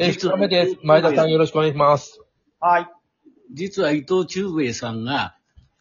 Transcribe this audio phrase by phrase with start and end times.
[0.00, 0.76] えー、二日目です。
[0.84, 2.20] 前田さんよろしくお願いします。
[2.60, 2.88] はい。
[3.52, 5.36] 実は伊藤忠兵衛さんが、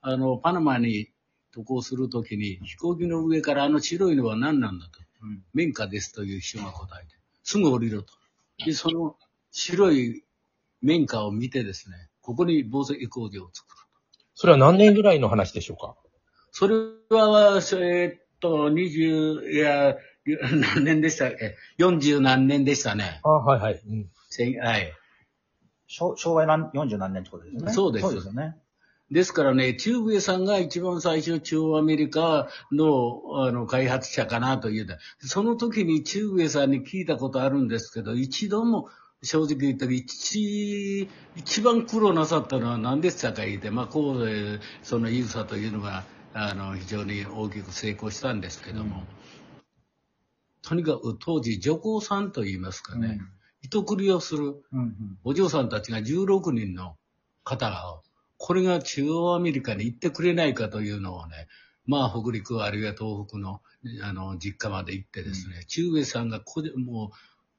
[0.00, 1.10] あの、パナマに
[1.54, 4.98] 渡航するときに、飛行機の上からあの白いのは何なんだと。
[5.22, 8.12] うん綿花ですという秘書が答えて、すぐ降りろと。
[8.66, 9.14] で、その
[9.52, 10.24] 白い
[10.82, 13.84] 綿花を見てですね、ここに防石工場を作る。
[14.34, 15.94] それは何年ぐらいの話でしょうか？
[16.50, 16.74] それ
[17.10, 19.94] は、えーっと、20、いや、
[20.74, 21.28] 何年でした？
[21.28, 23.20] っけ ?40 何年でしたね。
[23.24, 23.80] あはいはい。
[23.88, 24.10] うん。
[24.28, 24.92] せんはい。
[25.86, 27.72] 昭昭和何40何年ってことですよね。
[27.72, 28.56] そうですそうですよね。
[29.10, 34.98] ですからね、チューブエさんが一番最初、中央アメリカのあの開発者かなというだ。
[35.18, 38.88] その時にチューブエさんに聞いたことあるんですけど、一度も
[39.22, 49.02] 正直言ったら一、一番苦労なさったのは何でしたか言って、まあ、こう、えーそのユーサというのが、あの、非常に大きく成功したんですけども、
[50.62, 53.20] とにかく当時、女工さんと言いますかね、
[53.62, 54.62] 糸繰りをする、
[55.24, 56.96] お嬢さんたちが16人の
[57.44, 58.00] 方が、
[58.36, 61.46] これが中央アメリカに行ってくれないかというのをね、
[61.86, 63.60] まあ北陸あるいは東北の
[64.02, 67.12] あの実家まで行ってですね、中上さんがここでも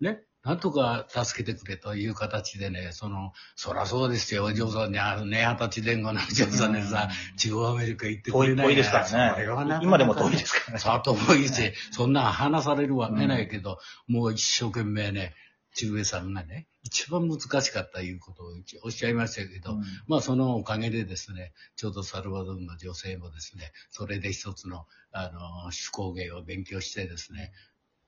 [0.00, 9.86] う、ね、なんとか助けてくれという形でね、その、そらそうですよ、お嬢さんに、あのね、二十歳前後のお嬢さんにさ、中央アメリカ行ってくれない遠いですからそれはなかか。
[9.86, 10.78] 今でも遠いですからね。
[10.80, 15.34] さあと遠いし、そんなん話されるわけないけど、もう一生懸命ね、
[15.74, 18.46] 中上さんがね、一番難しかったいうことを
[18.84, 19.82] おっしゃいましたけど、うん。
[20.06, 27.52] まあそのおかげでですね、ちょうどサルバドールの女性もですね、それで一つの、あの、手工芸を勉強してですね、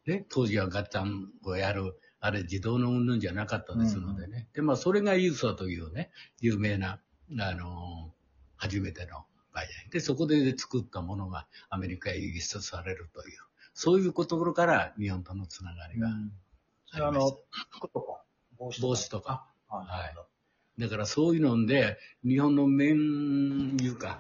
[0.04, 1.94] で、当時はガッタンをやる、
[2.26, 4.48] あれ自動の云々じゃなかったですのでね。
[4.54, 6.98] で、まあそれがユーサというね、有名な、
[7.38, 8.14] あの、
[8.56, 13.36] 初めての会社で、そこで作ったものがアメリカへ輸出されるという、
[13.74, 16.32] そういうところから日本とのつながりがうん
[16.86, 17.38] それあの、
[17.70, 18.22] 服とか、
[18.58, 18.88] 帽子とか。
[18.88, 19.46] 帽子とか。
[19.68, 19.76] あ。
[19.76, 20.14] はい
[20.76, 24.18] だからそういうので、日本の麺いうか、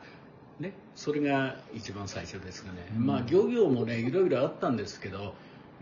[0.60, 2.86] ね、それが一番最初ですがね。
[2.96, 5.34] うんまあ漁業もね、いろいろあったんですけど、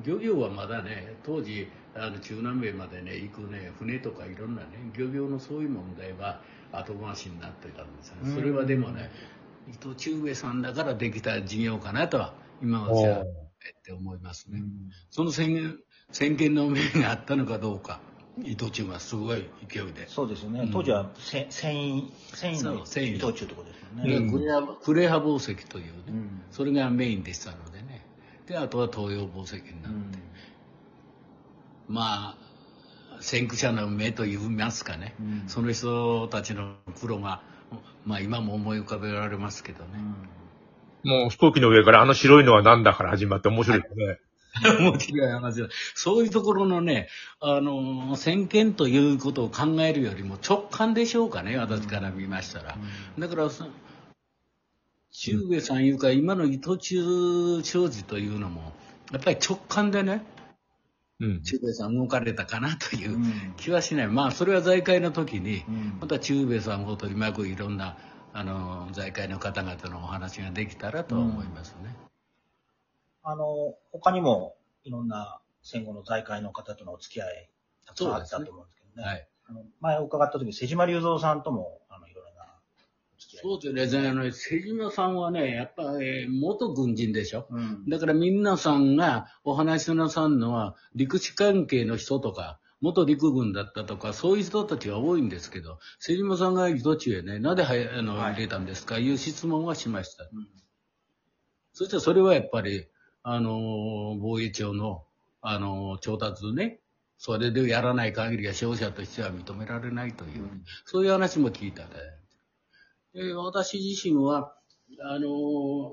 [0.05, 6.41] 漁業はまだね、当時、あの中南米までね、行くね、船とかいろんなね、漁業のそういう問題は
[6.73, 9.11] 後回しになってたんですそれはでもね、
[9.69, 13.25] 伊藤忠兵衛さんだからできた事業かなとは、今はじゃあ、っ
[13.85, 14.59] て思いますね。
[14.61, 14.71] うん
[15.11, 15.79] その先
[16.11, 18.01] 先見の明があったのかどうか、
[18.43, 20.09] 伊藤忠はすごい勢いで。
[20.09, 20.71] そうですよねうん。
[20.71, 24.31] 当時はせ繊維、繊維繊維の伊藤忠ってことですよでね。
[24.31, 28.07] クレアクレア宝石というね、うんそれがメインでしたのでね。
[28.47, 30.13] で、あとは東洋宝石になって、うん
[31.93, 32.37] まあ、
[33.21, 37.43] 先駆者の目と言いますかね、うんその人たちの苦労が、
[38.07, 39.91] まあ今も思い浮かべられますけどね。
[41.05, 44.19] もう飛行機の上からあの白いのは何だから始まって面白いですね。
[44.81, 45.69] 面白い話だ。
[45.95, 47.09] そういうところのね、
[47.41, 52.77] あの、先見ということを考えるよりも直感でしょうかね、私から見ましたら。
[53.19, 53.67] だから、そ
[55.11, 58.73] 中上さんいうか、今の伊藤忠商事というのも、
[59.11, 60.23] やっぱり直感でね、うん。
[61.43, 64.09] 中上さん動かれたかなといううん気はしない。
[64.09, 67.97] まあ、それは財界の時に、うんまた中上さんを取り巻くいろんな、
[68.33, 71.97] あの、財界の方々のお話ができたらとは思いますね。
[73.23, 77.51] あの、他にも、いろんな戦後の財界の方とのお付き合い、
[77.87, 79.09] たくさんあったと思うんですけどね。
[79.09, 79.29] はい。
[79.45, 82.07] あの前伺った時、瀬島隆三さんとも、あの、
[83.43, 84.09] そうですね。
[84.09, 87.47] あの、瀬島さんはね、やっぱり元軍人でしょ？
[87.51, 87.85] うん。
[87.89, 98.99] だから皆さんがお話しなさんのは、陸地関係の人とか、元陸軍だったとか、そういう人たちが多いんですけど、瀬島さんが途中へね、なぜはやあの、はい入れたんですか？
[98.99, 100.25] いう質問はしました。
[100.25, 100.49] うん
[101.75, 102.87] そしてそれはやっぱり、
[103.23, 105.07] あの、防衛庁の、
[105.41, 106.81] あの、調達ね、
[107.17, 110.51] それでやらない限りは商社としては認められないという、
[110.85, 111.89] そういう話も聞いたね。
[113.15, 114.55] で私自身は、
[115.05, 115.93] あの、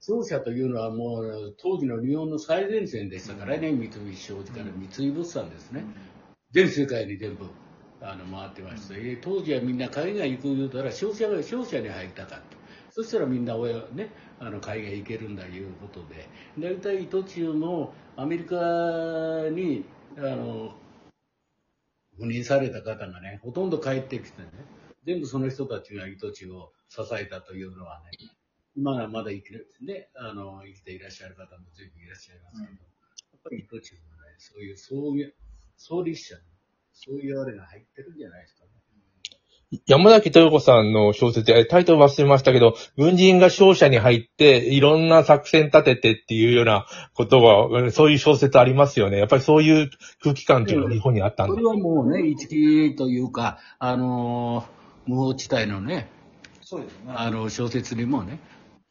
[0.00, 5.84] 商社というのはもう当時の日本の最前線でしたからね、三菱商事から三井物産ですね。
[6.52, 7.46] 全世界に全部
[8.00, 12.44] あの回ってました、え当時はみんな海外行く言うたら商社が商社に入りたかった。
[12.92, 14.10] そしたらみんな親ね
[14.40, 16.28] あの海外行けるんだいうことで。
[16.58, 18.56] 大体途中のアメリカ
[19.50, 19.84] に
[20.18, 20.74] あの
[22.18, 24.48] 赴任された方がねほとんど帰ってきてね
[25.04, 28.10] 全部その人たちが糸地を支えたというのはね
[28.76, 32.78] 今はまだ生きるねあの生きていらっしゃる方も随分いらっしゃいますけど、や
[33.38, 34.04] っぱり糸地のね
[34.38, 35.34] そういうそういう
[35.76, 36.40] 創立者の
[36.92, 38.70] そういうあれが入ってるんじゃないですかね。
[39.86, 49.18] 山崎豊子さんの小説、えタイトル忘れましたけど、軍人が勝者に入って、いろんな作戦立ててっていうようなことが、うんそういう小説ありますよね。
[49.18, 49.90] やっぱりそういう
[50.24, 51.64] 空気感っていうのが日本にあったんだこれ。
[51.64, 56.10] はもうね、一期というか、あのー無法地帯のね、
[56.60, 57.12] そうですね。
[57.14, 58.38] あの、小説にもね、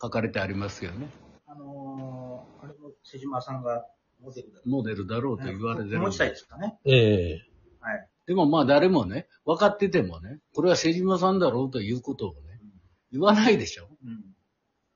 [0.02, 1.10] 書かれてありますよね。
[1.48, 3.86] あのーあれも瀬島さんが
[4.22, 6.78] モデルだモデルだろうと言われてるんで持ちたいですかね。
[6.86, 7.46] ええ
[7.80, 8.08] はい。
[8.28, 12.60] でもまあ誰もね、分かっててもね、これは瀬島さんだろうということをね、
[13.12, 13.88] 言わないでしょ。
[14.04, 14.36] うん。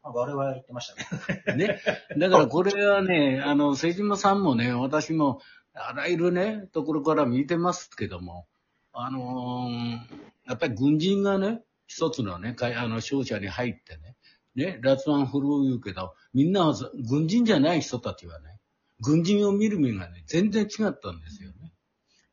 [0.03, 1.67] まあ、我々は言ってましたけどね。
[2.15, 2.19] ね。
[2.19, 5.39] だからこれはね、あの、瀬島さんもね、私も、
[5.73, 8.45] あらゆるね、ところから見てますけども、
[8.93, 14.15] あのーやっぱり軍人がね、一つのね、あの、商社に入ってね、
[14.55, 16.75] ね、脱腕振るう言うけど、みんなは
[17.09, 18.59] 軍人じゃない人たちはね、
[18.99, 21.71] 軍人を見る目がね、全然違ったんですよね。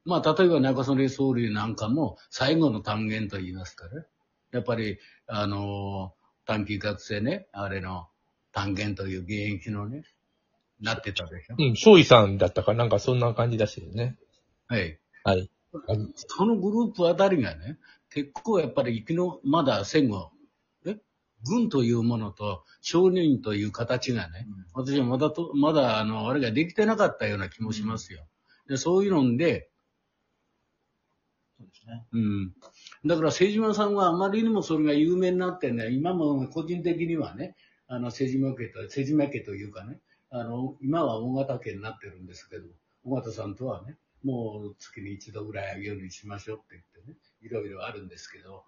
[0.04, 4.04] まあ、例えば中曽根総理なんかも、最後の単元と言いますかね。
[4.50, 8.08] やっぱり、あのー短期学生ね、あれの
[8.50, 10.02] 単元という現役のね、
[10.80, 11.54] なってたでしょ。
[11.56, 14.16] うん、勝利さんだったかなんかそんな感じだしね。
[14.66, 14.98] はい。
[15.22, 15.48] はい。
[16.14, 17.78] そのグループあたりがね、
[18.10, 20.32] 結構やっぱり生きの、まだ戦後、
[20.84, 20.98] ね、
[21.44, 28.26] 軍というものと少年という形がね、私はまだと、まだあの、あれができてなかったような気もしますよ。
[28.68, 29.70] でそういうので、
[31.58, 32.06] そうですね。
[32.12, 32.54] うん。
[33.04, 37.54] だから、瀬島さんはあまりにもそれが有名になってね、今も個人的にはね、
[37.86, 40.00] あの、瀬島家と、瀬島家というかね、
[40.30, 42.66] あの、今は大型家になってるんですけど、
[43.04, 48.64] 大型さんとはね、もう月に一度ぐらいあげるようにしましょうって言ってね、いろいろあるんですけど、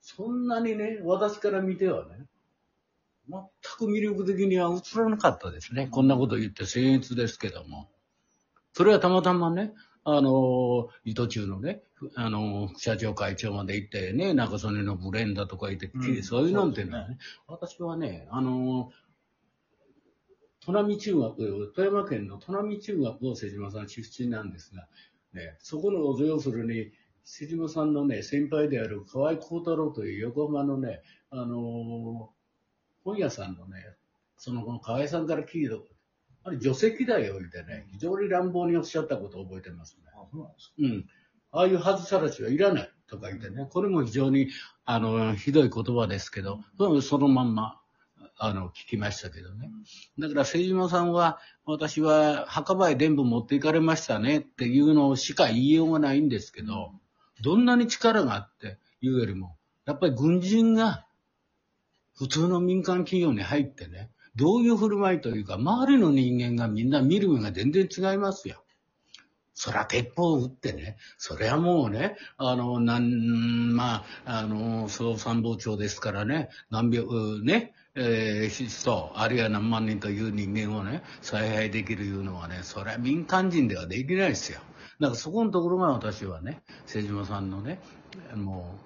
[0.00, 2.26] そんなにね、私から見てはね、
[3.28, 3.42] 全
[3.78, 5.88] く魅力的には映らなかったですね。
[5.88, 7.90] こんなこと言って僭越ですけども。
[8.72, 9.72] それはたまたまね、
[10.04, 11.82] あの、糸中のね、
[12.14, 18.90] あの、社長会長まで行ってね、中曽根のブレンダとか言って、うんそういうのっていうのはね、私はね、あの、
[20.64, 24.88] 砺波中学、富山県の砺波中学の瀬島さん出身なんですが、
[25.32, 26.92] ね、そこの、要するに、
[27.24, 32.32] 瀬島さんのね、先輩である河合幸太郎という横浜のね、あの
[33.04, 33.84] 本屋さんのね、
[34.36, 35.76] その、この河合さんから聞いた、
[36.44, 40.10] あれ、除籍だよ、言ってね、非常に乱暴におっしゃったことを覚えてますね。
[40.14, 40.74] あ、そうなんですか。
[40.78, 41.06] うん。
[41.52, 44.48] ああいう外さらしはいらないとか言ってね、これも非常に、
[44.84, 47.79] あの、ひどい言葉ですけど、そそのまんま、
[48.42, 49.70] あの、聞きましたけどね。
[50.18, 56.92] だから、瀬島さんは、私は墓場へ全部持っていかれましたねっていうのしか言いようがないんですけど、
[57.42, 61.04] どんなに力があっていうよりも、やっぱり軍人が
[62.16, 68.64] 普通の民間企業に入ってね、どういう振る舞いというか、周りの人間がみんな見る目が全然違いますよ。
[69.52, 84.60] そら鉄砲を撃ってね、それはもうね、あの、なん、まあ、あの、総参謀長ですからね、何百、ね、えー、人、あるいは何万人という人間をね、采配できるいうのはね、それは民間人ではできないですよ。
[85.00, 87.80] だからそこのところが私はね、瀬島さんのね、
[88.36, 88.78] も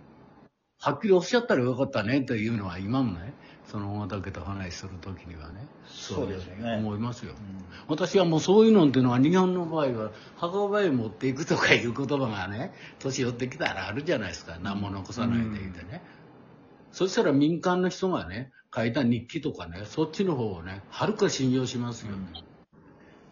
[0.43, 0.47] う、
[0.81, 3.35] はっきりおっしゃったらよかったねというのは今もね、
[3.67, 7.33] その大竹と話するときにはね、そうですよね思いますよ。
[7.33, 7.65] うん。
[7.89, 14.59] 私はもうそういうのっていうのは日本の場合は墓場へ持っていくとかいう言葉がね年寄ってきたらあるじゃないですか。
[14.63, 16.03] 何も残さないでいてね、
[16.95, 22.13] そしたら民間の人がね書いた日記とかねそっちの方をねはるか信用しますよ、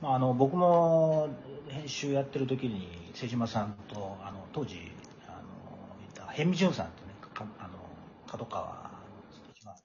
[0.00, 1.28] まあ、あの僕も
[1.68, 4.90] 編集やってる時に瀬島さんとあの当時
[5.28, 7.74] あのいた辺見淳さんとねかあの
[8.26, 8.70] 角川の
[9.54, 9.76] 一番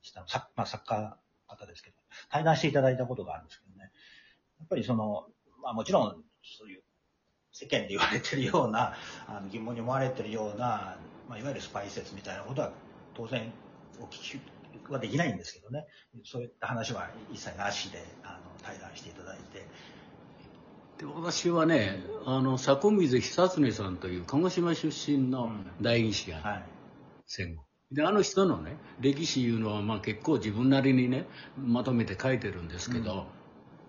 [0.00, 1.96] 下の作,、まあ、作家方ですけど
[2.30, 3.90] 対談していただいたことがあるんですけどね。
[4.60, 5.26] やっぱりその、
[5.62, 6.82] まあ、もちろんそういう
[7.52, 8.94] 世間で言われてるような
[9.28, 10.96] あの疑問に思われてるような、
[11.28, 12.72] まあ、いわゆるスパイ説みたいなことは
[13.14, 13.52] 当然
[14.00, 14.40] お聞き
[14.92, 15.86] はできないんですけどね。
[16.24, 19.66] そういった話は一切なしであの対談していただいて。
[20.98, 25.50] で私はねあの迫水久常さんという鹿児島出身の
[25.80, 26.64] 代議士が、はい。
[27.26, 27.62] 戦後。
[27.92, 31.26] であの人のね歴史いうのはまあ結構自分なりにね
[31.58, 33.26] まとめて書いてるんですけど、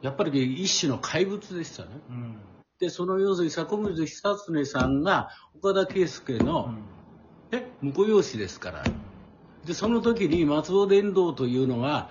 [0.02, 1.90] やっぱり一種の怪物でしたね。
[2.10, 2.38] うん。
[2.80, 6.74] でその要するに迫水久常さんが岡田圭佑の、
[7.52, 8.84] え婿養子ですから
[9.66, 12.10] でその時に松尾伝道というのが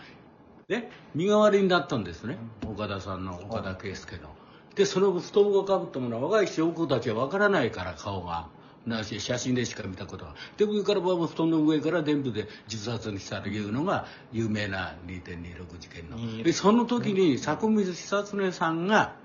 [0.69, 4.31] ね身代わりになったんですね、岡田さんの岡田圭佑の。
[4.75, 8.49] でその布団をかぶったものは若い証拠たちはわからないから顔が
[8.87, 16.17] なし写真でしか見たことはで上から布団の上から全部で自殺にしたというのが有名な2.26事件の。
[16.17, 19.17] 2.26でその時に迫水久常さんが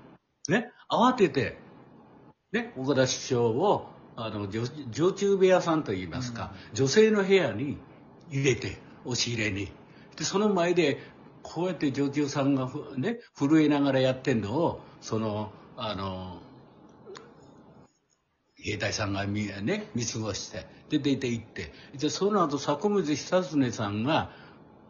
[0.48, 1.58] ね慌てて
[2.52, 7.76] ね岡田首相をあの、女女中部屋さんといいますか、女性の部屋に
[8.30, 9.68] 入れて、押し入れに。
[10.16, 10.98] で、その前で、
[11.42, 16.40] こうやって女中さんがふね、震えながらやってんのを、その、あの、
[18.56, 24.32] 兵隊さんが見,、ね、見過ごして、で、出て行って、で、その後、迫水久常さんが、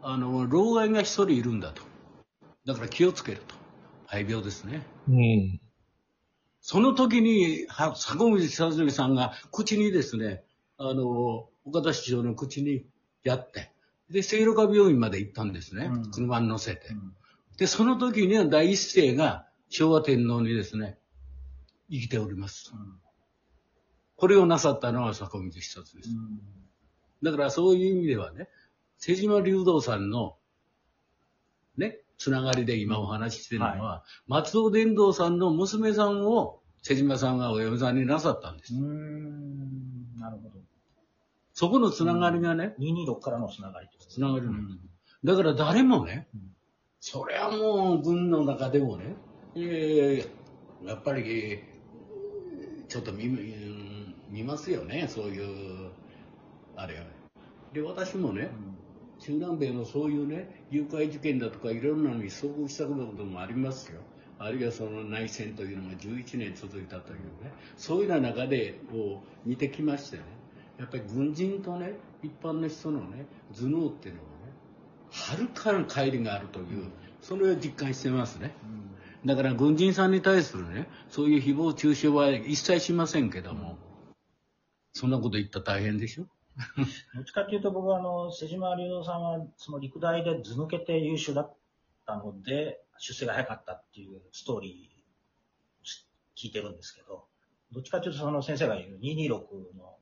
[0.01, 1.83] あの、老害が一人いるんだと。
[2.65, 3.55] だから気をつけると。
[4.07, 4.83] 肺病ですね。
[5.09, 5.59] うん。
[6.61, 10.43] その時に、は坂口久常さんが口にですね、
[10.77, 12.85] あの、岡田市長の口に
[13.23, 13.71] やって、
[14.09, 15.85] で、聖路加病院まで行ったんですね。
[15.85, 16.89] うん車に乗せて。
[16.89, 17.13] うん
[17.57, 20.97] で、その時には第一声が昭和天皇にですね、
[21.89, 22.71] 生きております。
[24.15, 26.09] これをなさったのは坂口久常です。
[27.23, 28.47] だからそういう意味ではね、
[28.97, 30.37] 瀬島隆道さんの、
[31.77, 38.73] ね、つながりで今お話ししてるのは、松尾伝道さんの娘さんを瀬島さんがお嫁さんになさったんです。
[38.75, 40.19] うーん。
[40.19, 40.66] なるほど。
[41.57, 44.79] そこのつながりがね、226からのつながりつながりなんです。
[45.23, 46.41] だから誰もねうん、
[46.99, 49.15] そりゃもう軍の中でもね、
[49.55, 50.29] えー
[50.85, 51.63] やっぱり、
[52.87, 55.89] ちょっと見うん見ますよね、そういう、
[56.75, 57.05] あれは。
[57.73, 58.51] で、私もね、
[59.17, 64.01] 中南米のそういうね、誘拐事件だとかいろんなのに遭遇したこともありますよ。
[64.37, 70.23] あるいはその内戦というのが11年続いたというね、そういうような中でこう見てきましてね、
[70.77, 71.93] やっぱり軍人とね、
[72.23, 74.53] 一般の人のね、頭脳っていうのはね、
[75.09, 76.89] はるかな乖離があるという、
[77.21, 78.53] それを実感してますね。
[79.25, 83.77] だから軍人さんに対するね、そういう誹謗中傷は一切しませんけども、
[84.93, 86.27] そんなこと言ったら大変でしょ？
[87.15, 91.55] どっちかっていうと僕はあの、瀬島隆夫さんはその陸大で図抜けて優秀だっ
[92.05, 94.97] たので、出世が早かったっていうストーリー
[96.35, 97.25] 聞いてるんですけど、
[97.71, 99.96] どっちかっていうとその先生が言う226の、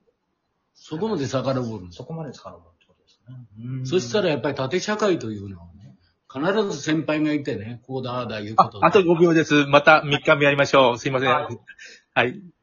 [0.75, 1.98] そこまで遡るんです。
[1.98, 3.20] そこまで使うってことです
[3.67, 3.86] ね。
[3.86, 5.96] そしたらやっぱり縦社会というのはね、
[6.32, 9.65] 必ず先輩がいてね、こうだ、ああだいうこと、ああと5秒です。
[9.65, 11.00] また3日目やりましょう。
[11.00, 11.29] すいません。
[11.29, 11.60] はい
[12.13, 12.41] はい。